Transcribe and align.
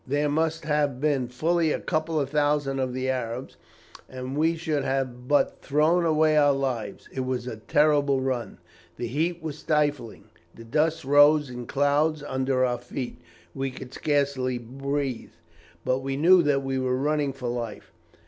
There 0.07 0.29
must 0.29 0.63
have 0.65 0.99
been 0.99 1.27
fully 1.27 1.71
a 1.71 1.79
couple 1.79 2.19
of 2.19 2.31
thousand 2.31 2.79
of 2.79 2.91
the 2.91 3.07
Arabs, 3.07 3.55
and 4.09 4.35
we 4.35 4.55
should 4.55 4.83
have 4.83 5.27
but 5.27 5.61
thrown 5.61 6.05
away 6.05 6.35
our 6.37 6.53
lives. 6.55 7.07
It 7.13 7.19
was 7.19 7.45
a 7.45 7.57
terrible 7.57 8.19
run. 8.19 8.57
The 8.97 9.05
heat 9.05 9.43
was 9.43 9.59
stifling; 9.59 10.23
the 10.55 10.63
dust 10.63 11.05
rose 11.05 11.51
in 11.51 11.67
clouds 11.67 12.23
under 12.23 12.65
our 12.65 12.79
feet. 12.79 13.21
We 13.53 13.69
could 13.69 13.93
scarce 13.93 14.35
breathe, 14.39 15.33
but 15.85 15.99
we 15.99 16.17
knew 16.17 16.41
that 16.41 16.63
we 16.63 16.79
were 16.79 16.97
running 16.97 17.31
for 17.31 17.47
life. 17.47 17.91